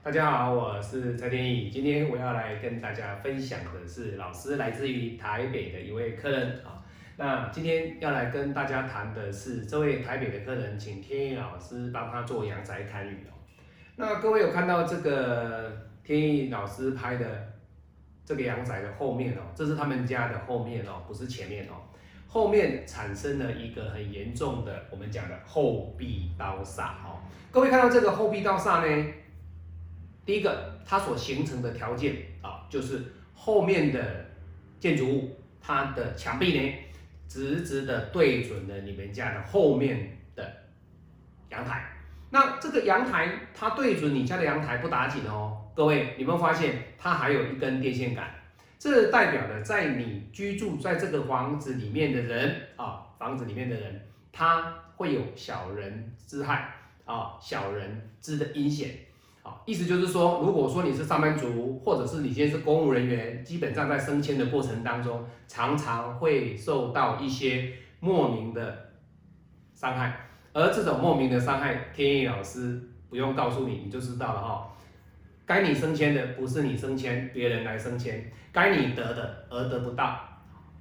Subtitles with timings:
[0.00, 1.68] 大家好，我是蔡天意。
[1.68, 6.80] 今天我要来跟大家分享的是老师来自于台北的一位客人啊。
[7.16, 13.34] 那今天要来跟大家谈的是这位台北的客人，请天意老师帮他做阳宅堪舆哦。
[13.96, 17.26] 那各位有看到这个天意老师拍的
[18.24, 21.74] 这个阳宅的后面哦，这是他们家的后面哦，不是前面哦。
[22.28, 27.18] 后面产生了一个很严重的，我们讲的后壁刀煞哦。
[27.50, 29.12] 各位看到这个后壁刀煞呢？
[30.28, 34.26] 第一个，它所形成的条件啊，就是后面的
[34.78, 36.74] 建筑物，它的墙壁呢，
[37.26, 40.46] 直直的对准了你们家的后面的
[41.48, 41.90] 阳台。
[42.28, 45.64] 那这个阳台，它对准你家的阳台不打紧哦。
[45.74, 48.28] 各位，你们发现它还有一根电线杆，
[48.78, 56.74] 这代表了在你居住在这个房子里面的人啊，房子里面的人，他会有小人之害
[57.06, 58.90] 啊，小人之的阴险。
[59.66, 68.90] 意思就是说，如果说你是上班族，或者是你今天是公务人员，基本上在升迁的过程当中，常常会受到一些莫名的
[69.74, 70.28] 伤害。
[70.52, 74.74] 而这种莫名的伤害，天意老师不用告诉你，你就知道了哈。
[75.44, 78.14] 该你升迁的不是你升迁，别人来升迁；
[78.52, 80.18] 该你得的而得不到，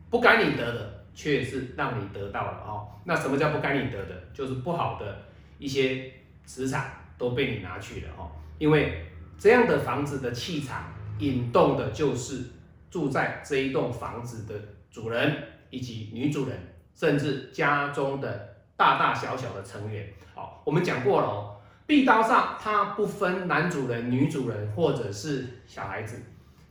[0.09, 2.87] 不该你得的却是让你得到了哦。
[3.03, 4.15] 那什么叫不该你得的？
[4.33, 5.17] 就是不好的
[5.57, 6.11] 一些
[6.45, 6.83] 磁场
[7.17, 8.31] 都被你拿去了哦。
[8.57, 9.05] 因为
[9.37, 12.41] 这样的房子的气场引动的就是
[12.89, 15.35] 住在这一栋房子的主人
[15.69, 16.57] 以及女主人，
[16.95, 20.07] 甚至家中的大大小小的成员。
[20.33, 26.21] 好，我们讲过了哦，壁刀上它不分男主人、女主人或者是小孩子，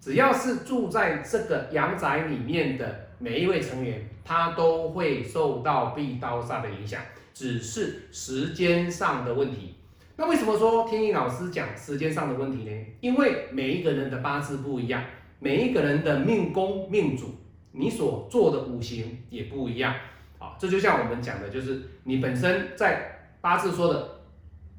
[0.00, 7.00] 只要是住在这个阳宅里面的每一位成员，他都会受到壁刀煞的影响，
[7.32, 9.74] 只是时间上的问题。
[10.18, 12.86] 那为什么说天意老师讲时间上的问题呢？
[13.00, 15.04] 因为每一个人的八字不一样，
[15.38, 17.34] 每一个人的命宫命主，
[17.72, 19.94] 你所做的五行也不一样。
[20.38, 24.20] 啊，这就像我们讲的，就是你本身在八字说的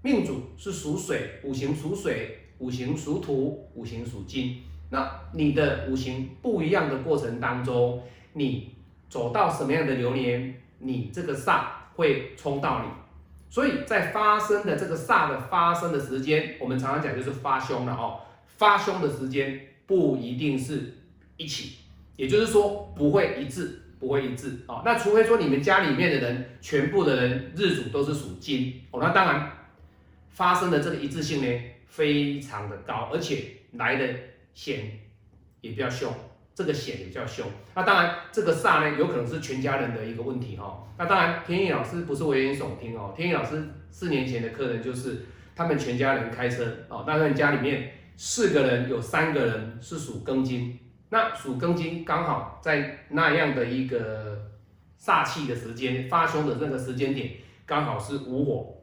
[0.02, 4.64] 命主是属水，五行属水，五行属土，五行属金。
[4.90, 8.02] 那你的五行不一样的过程当中，
[8.34, 8.74] 你
[9.08, 11.66] 走到什么样的流年，你这个煞
[11.96, 12.90] 会冲到你。
[13.50, 18.19] 所以在发生的这个煞的发生的时间，我们常常讲就是发凶了哦。
[18.46, 20.96] 发凶的时间不一定是
[21.38, 21.78] 一起，
[22.16, 24.81] 也就是说不会一致，不会一致哦。
[24.84, 29.52] 那除非说你们家里面的人全部的人日主都是属金哦，那当然
[30.29, 34.08] 发生的这个一致性呢非常的高，而且来的
[34.53, 35.00] 险
[35.62, 36.12] 也比较凶。
[36.57, 37.45] 这个险也叫凶，
[37.75, 40.84] 那当然这个煞呢，有可能是全家人的一个问题哈。
[40.97, 43.13] 那当然，天意老师不是危言耸听哦。
[43.16, 45.23] 天意老师四年前的客人就是
[45.56, 50.79] 他们全家人开车哦，那他家里面四个人有三个人是属庚金，
[51.09, 54.35] 那属庚金刚好在那样的一个
[55.00, 57.34] 煞气的时间发凶的那个时间点，
[57.67, 58.81] 刚好是午火，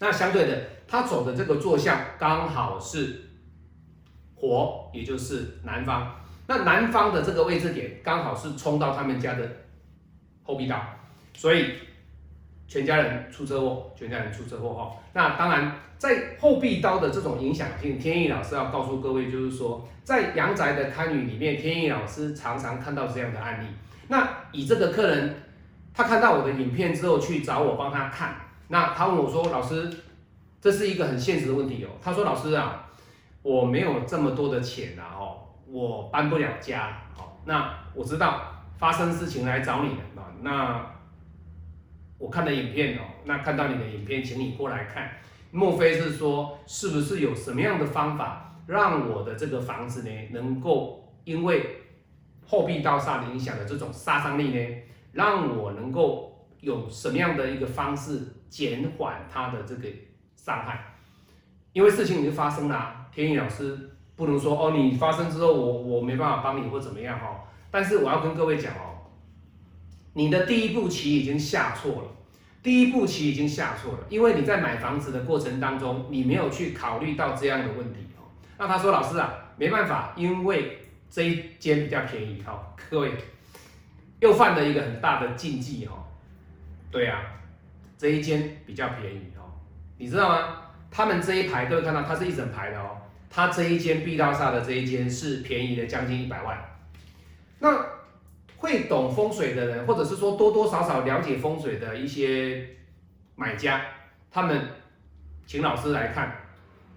[0.00, 3.30] 那相对的他走的这个坐向刚好是
[4.34, 6.25] 火，也就是南方。
[6.46, 9.48] 那南方的这个位置点刚好是冲到他们家的
[10.42, 10.80] 后壁道，
[11.34, 11.72] 所以
[12.68, 14.92] 全家人出车祸，全家人出车祸哈。
[15.12, 23.66] 那当然，在后壁刀的这种影响性，天意老师要告诉各位，就是说，在阳宅的堪舆里面，天意老师常常看到这样的案例。
[24.08, 25.34] 那以这个客人，
[25.92, 28.36] 他看到我的影片之后去找我帮他看，
[28.68, 29.90] 那他问我说：“老师，
[30.60, 32.88] 这是一个很现实的问题哦。”他说：“老师啊，
[33.42, 35.25] 我没有这么多的钱啊，哦。”
[35.68, 40.86] 我搬不了家，好，那我知道发生事情来找你了啊，那
[42.18, 45.10] 我看的影片哦，那看到你的影片，请你过来看，
[45.50, 51.82] 莫非是说是不是有什么样的方法让我的这个房子呢，能够因为
[52.46, 59.88] 后壁刀煞的影响的这种杀伤力呢，让我能够有什么样的一个方式减缓它的这个
[60.36, 60.94] 伤害？
[61.72, 63.90] 因为事情已经发生了，天意老师。
[64.16, 67.44] 不能说哦，你发生之后，我我没办法帮你或怎么样哈。
[67.70, 69.12] 但是我要跟各位讲哦，
[70.14, 72.08] 你的第一步棋已经下错了，
[72.62, 78.24] 第一步棋已经下错了，因为你在买房子的过程当中，你没有去考虑到这样的问题哦。
[78.56, 80.78] 那他说老师啊，没办法，因为
[81.10, 82.74] 这一间比较便宜哈。
[82.88, 83.12] 各位
[84.20, 85.94] 又犯了一个很大的禁忌哈。
[86.90, 87.20] 对啊，
[87.98, 89.44] 这一间比较便宜哦，
[89.98, 90.62] 你知道吗？
[90.90, 92.96] 他们这一排各位看到，它是一整排的哦。
[93.28, 96.58] 他这一间碧刀煞的这一间是便宜了将近一百万，
[97.58, 97.86] 那
[98.56, 102.66] 会懂风水的人，或者是说多多少少了解风水的一些
[103.34, 103.82] 买家，
[104.30, 104.60] 他们
[105.46, 106.34] 请老师来看，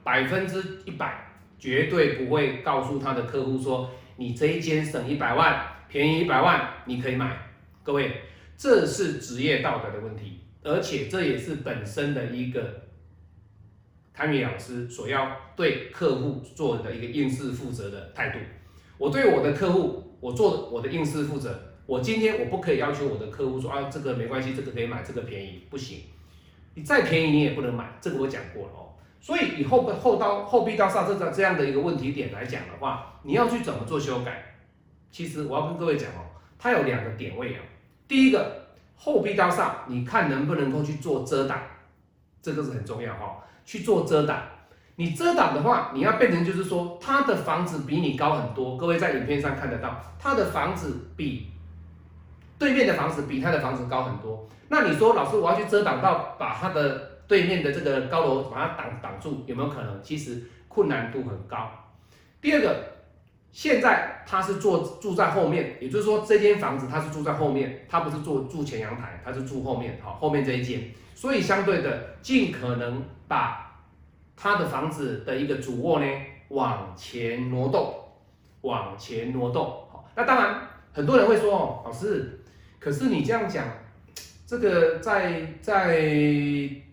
[0.03, 1.27] 百分之一百
[1.59, 7.37] 绝对不会告诉他的客户说，你这一间省一百万，便宜一百万，你可以买。
[7.83, 8.21] 各位，
[8.55, 12.87] 这是职业道德的问题，而且这也是本身的一个
[14.13, 18.39] 谭宇老师所要对客户做的一个应试负责的态度。
[18.97, 21.53] 我对我的客户，我做我的应试负责。
[21.85, 26.03] 我今天我不可以要求我的客户说啊，这个没关系，这个可以买，这个便宜不行。
[26.75, 28.95] 你再便宜你也不能买，这个我讲过了哦。
[29.19, 34.41] 所以以后后刀后臂刀上这个这样的一个问题点来讲的话，你要去怎么做修改？
[35.11, 36.23] 其实我要跟各位讲哦，
[36.57, 37.59] 它有两个点位啊。
[38.07, 38.65] 第一个
[38.95, 41.61] 后臂刀上，你看能不能够去做遮挡，
[42.41, 43.43] 这个是很重要哈。
[43.65, 44.41] 去做遮挡，
[44.99, 48.75] 你遮挡的话，你要变成就是说，他的房子比你高很多。
[48.75, 51.47] 各位在影片上看得到，他的房子比。
[52.57, 60.03] 对面的房子比他的房子高很多，那你说老师我要去遮挡到把他的对面的这个高楼把它挡挡住，有没有可能？
[60.03, 61.71] 其实困难度很高。
[62.41, 62.83] 第二个，
[63.53, 70.83] 现在他是住住在后面，也就是说这间房子他是住在后面，他不是住住前阳台，他是住后面，好后面这一间，
[71.15, 73.68] 所以相对的尽可能把
[74.41, 76.05] 他的房子的一个主卧呢
[76.47, 77.93] 往前挪动，
[78.61, 79.65] 往前挪动。
[79.91, 80.61] 好，那当然
[80.93, 82.39] 很多人会说哦，老师。
[82.79, 83.65] 可是你这样讲，
[84.47, 86.09] 这个在在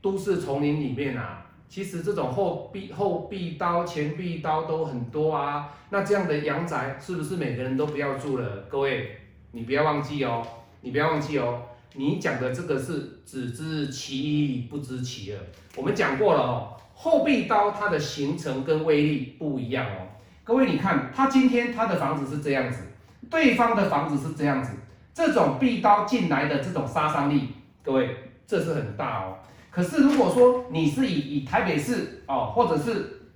[0.02, 5.72] 都市丛林里面啊，其实这种后壁后壁刀、前壁刀都很多啊。
[5.90, 8.64] 那这样的阳宅是不是每个人都不要住了？
[8.68, 9.16] 各位，
[9.52, 10.44] 你不要忘记哦，
[10.80, 11.62] 你不要忘记哦。
[11.94, 15.38] 你讲的这个是只知其一不知其二。
[15.76, 20.08] 我们讲过了哦，后壁刀它的形成跟威力不一样哦。
[20.42, 22.84] 各位你看，他今天他的房子是这样子，
[23.28, 24.72] 对方的房子是这样子。
[25.12, 27.48] 这种壁刀进来的这种杀伤力，
[27.82, 28.16] 各位，
[28.46, 29.36] 这是很大哦。
[29.70, 33.28] 可是如果说你是以以台北市哦，或者是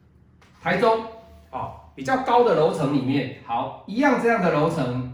[0.63, 1.05] 台中
[1.51, 5.13] 哦比较高的楼层里面，好，一样这样的楼层，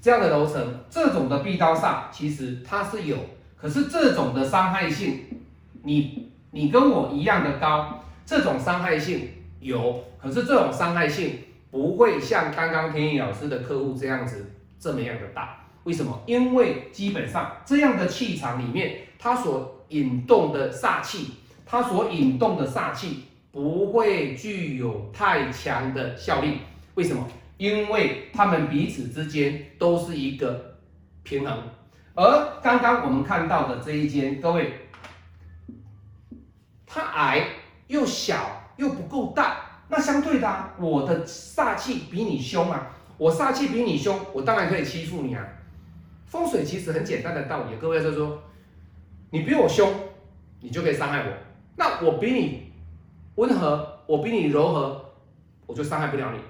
[0.00, 3.16] 这样的楼层，这种的壁刀煞其实它是有，
[3.56, 5.24] 可是这种的伤害性，
[5.82, 9.28] 你你跟我一样的高，这种伤害性
[9.60, 11.38] 有，可是这种伤害性
[11.70, 15.56] 不会像刚刚天意老师的客户这样子这么样的大。
[15.84, 16.22] 为什么？
[16.26, 21.32] 因为基本上这样的气场里面，它所引动的煞气，
[21.64, 26.58] 它所引动的煞气不会具有太强的效力。
[26.94, 27.26] 为什么？
[27.56, 30.76] 因为他们彼此之间都是一个
[31.22, 31.58] 平衡。
[32.14, 34.72] 而刚刚我们看到的这一间，各位，
[36.92, 37.46] 它矮
[37.86, 42.90] 又小又不够大，那相对的，我的煞气比你凶啊！
[43.16, 45.46] 我煞气比你凶，我当然可以欺负你啊！
[46.26, 48.42] 风水其实很简单的道理，各位就说，
[49.30, 49.88] 你比我凶，
[50.60, 51.32] 你就可以伤害我。
[51.76, 52.72] 那我比你
[53.36, 55.12] 温和，我比你柔和，
[55.66, 56.40] 我就伤害不了你。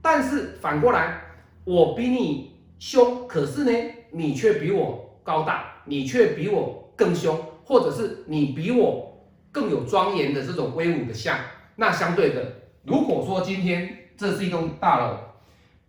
[0.00, 1.20] 但是反过来，
[1.64, 9.09] 我比你凶，可是呢，你却比我高大，你却比我更凶，或者是你比我
[9.52, 11.38] 更有庄严的这种威武的像。
[11.76, 12.42] 那相对的，
[12.84, 15.16] 如果说今天这是一栋大楼，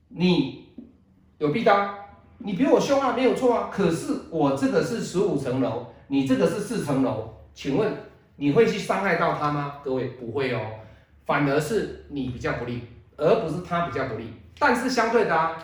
[0.10, 0.70] 你
[1.38, 1.96] 有壁刀。
[2.44, 3.70] 你比我凶啊，没有错啊。
[3.72, 7.94] 可是我这个是十五层楼，你这个是四层楼，请问
[8.38, 9.76] 你会去伤害到他吗？
[9.84, 10.60] 各位不会哦，
[11.24, 12.82] 反而是你比较不利，
[13.16, 14.34] 而不是他比较不利。
[14.58, 15.56] 但是相对的啊，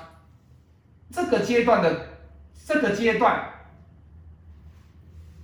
[1.12, 2.10] 这个阶段的
[2.63, 3.50] 这个阶段，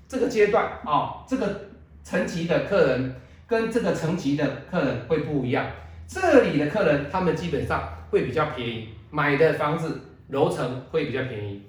[0.07, 1.69] 这个阶段啊，这个
[2.03, 3.15] 层级的客人
[3.47, 5.65] 跟这个层级的客人会不一样。
[6.07, 10.09] 这里的客人他们基本上会比较便宜，买的房子。
[10.29, 11.61] 楼层会比较便宜，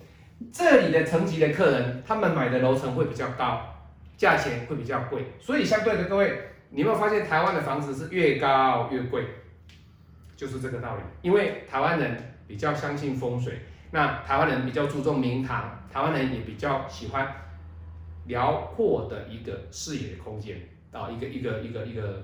[0.51, 3.61] 这里的层级的客人，他们买的楼层会比较高，
[4.17, 6.33] 价钱会比较贵，所以相对的各位，
[6.71, 9.25] 你有没有发现台湾的房子是越高越贵？
[10.35, 13.59] 就是这个道理，因为台湾人比较相信风水，
[13.91, 17.27] 那台湾人比较注重名堂，台湾人也比较喜欢
[18.27, 20.59] 辽阔的一个视野空间
[20.93, 22.23] 啊，一个一个一个一个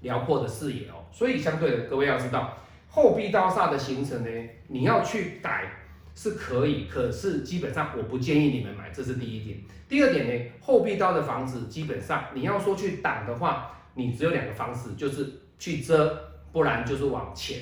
[0.00, 2.56] 辽阔的视野哦，所以相对的各位要知道。
[2.88, 5.70] 后壁刀煞的形成呢，你要去改
[6.14, 9.58] 是可以，可是基本上我不建议你们买，这是第一点。
[9.88, 17.58] 第二点呢，后壁刀的房子基本上你要说去挡的话，你只有两个方式，就是去遮，不然就是往前，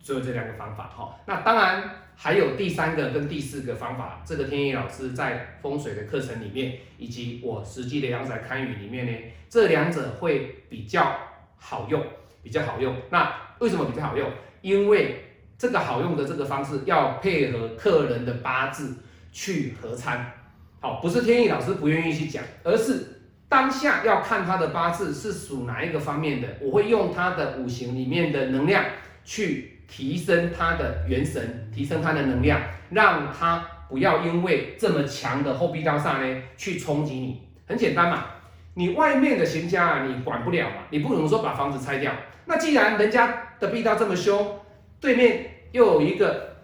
[0.00, 1.18] 只有这两个方法哈。
[1.26, 9.12] 那当然还有第三个跟第四个方法，这个天意老师在风水的课程里面，以及我实际的阳宅堪舆里面呢，
[9.48, 11.16] 这两者会比较
[11.56, 12.04] 好用，
[12.42, 12.92] 比较好用。
[13.10, 14.28] 那为什么比较好用？
[14.62, 18.96] 因为这个好用的这个方式要配合客人的八字
[19.30, 20.32] 去合参，
[20.80, 28.84] 好，不是天意老师不愿意去讲，而是当下要看他的八字是属哪一个方面的，我会用他的五行里面的能量
[29.24, 37.48] 去提升他的元神，提升他的能量，让他不要因为这么强的后壁刀煞呢去冲击你。
[37.66, 38.26] 很简单嘛，
[38.74, 42.12] 你外面的行家啊，你管不了嘛，你不可能说把房子拆掉。
[42.44, 44.60] 那既然人家的壁刀这么凶，
[45.00, 46.56] 对面又有一个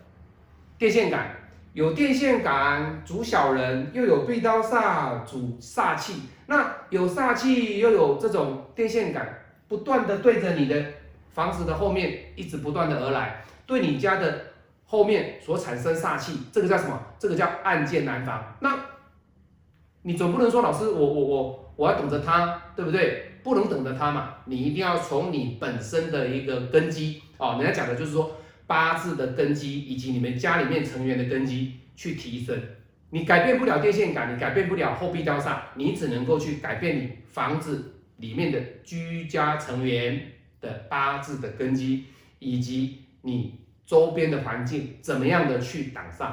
[0.78, 1.30] 电线杆。
[1.72, 6.22] 有电线杆主小人，又有壁刀煞主煞气。
[6.46, 10.80] 那有煞气，又有这种电线杆，不断的对着你的
[11.34, 14.46] 房子的后面一直不断的而来，对你家的
[14.86, 16.98] 后面所产生煞气，这个叫什么？
[17.18, 18.56] 这个叫暗箭难防。
[18.60, 18.74] 那
[20.00, 23.32] 你总不能说老师，我我我我要等着他，对不对？
[23.42, 28.36] 不能等着他嘛，你一定要从你本身的一个根基哦，人家讲的就是说。
[28.66, 32.58] 八字的根基以及你们家里面成员的根基去提升，
[33.10, 40.18] 你改变不了电线杆，你改变不了后壁刀煞，你只能够去改变你房子里面的居家成员
[40.64, 42.06] 的八字的根基，
[42.38, 46.32] 以及你周边的环境怎么样的去挡煞，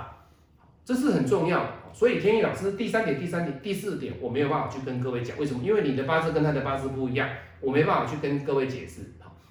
[0.86, 1.70] 这是很重要的。
[1.94, 5.62] 所以天意老师第三点、第三点、第四点我没有办法去跟各位讲，为什么？
[5.64, 9.02] 因为你的八字跟他的八字不一样，我没办法去跟各位解释。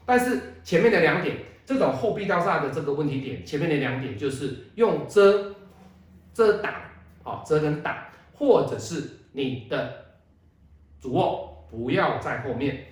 [0.06, 1.36] 但是前面的两点。
[1.66, 5.54] 这种后壁刀煞的这个问题点，前面的两点就是用遮、
[6.34, 6.74] 遮挡，
[7.22, 7.96] 啊，遮跟挡，
[8.32, 10.04] 或者是你的
[11.00, 12.86] 主卧不要在后面，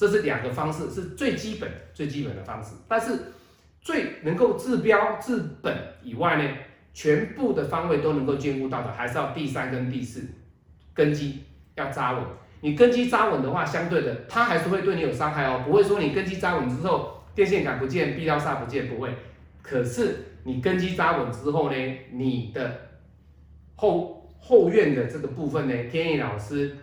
[0.00, 2.70] 这是两个方式，是最基本、最基本的方式。
[2.88, 3.18] 但是
[3.82, 6.56] 最能够治标治本以外呢，
[6.94, 10.26] 全部的方位都能够兼顾到的，还是要第三跟第四
[10.94, 12.24] 根基要扎稳。
[12.62, 17.18] 你根基扎稳的话，相对的，它还是会对你有伤害哦，不会说你根基扎稳之后。
[17.34, 19.14] 电线杆不见，壁刀煞不见，不会。
[19.60, 22.88] 可是你根基扎稳之后呢，你的
[23.76, 26.74] 后后院的这个部分呢，天意老师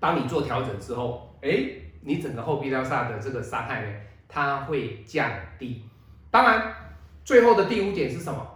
[0.00, 1.68] 帮你做调整之后，哎，
[2.00, 3.92] 你整个后壁刀煞的这个伤害呢，
[4.28, 5.84] 它会降低。
[6.30, 6.74] 当然，
[7.24, 8.46] 最后的第五点是什么？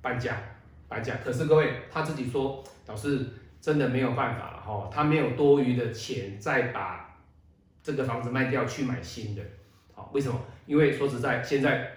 [0.00, 0.36] 搬家，
[0.88, 1.14] 搬家。
[1.24, 3.26] 可是各位他自己说，老师
[3.60, 7.16] 真的没有办法了哈，他没有多余的钱再把
[7.82, 9.42] 这个房子卖掉去买新的。
[9.94, 10.40] 好，为什么？
[10.66, 11.90] 因为说实在，现在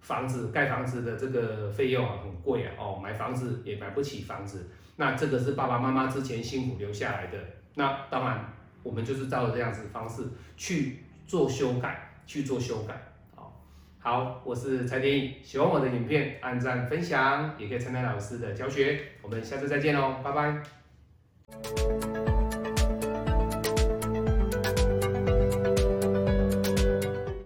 [0.00, 4.68] 房子盖房子的这个费用啊很贵啊，哦，买房子也买不起房子。
[4.96, 7.38] 那这个是爸爸妈妈之前辛苦留下来的。
[7.74, 8.52] 那当然，
[8.86, 10.22] 我们就是照着这样子方式
[10.56, 12.94] 去做修改，去做修改。
[13.34, 13.60] 好，
[13.98, 19.00] 好，我是蔡天意，喜欢我的影片，按赞分享，也可以参加老师的教学。
[19.22, 22.35] 我们下次再见喽，拜拜。